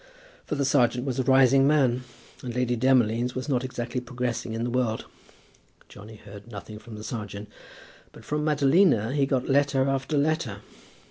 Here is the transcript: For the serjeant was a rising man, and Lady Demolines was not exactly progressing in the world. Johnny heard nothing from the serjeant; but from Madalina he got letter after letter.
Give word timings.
For 0.47 0.55
the 0.55 0.65
serjeant 0.65 1.05
was 1.05 1.19
a 1.19 1.23
rising 1.23 1.67
man, 1.67 2.05
and 2.41 2.55
Lady 2.55 2.75
Demolines 2.75 3.35
was 3.35 3.47
not 3.47 3.63
exactly 3.63 4.01
progressing 4.01 4.53
in 4.55 4.63
the 4.63 4.71
world. 4.71 5.05
Johnny 5.89 6.15
heard 6.15 6.49
nothing 6.51 6.79
from 6.79 6.95
the 6.95 7.03
serjeant; 7.03 7.47
but 8.11 8.25
from 8.25 8.43
Madalina 8.43 9.13
he 9.13 9.27
got 9.27 9.47
letter 9.47 9.87
after 9.87 10.17
letter. 10.17 10.63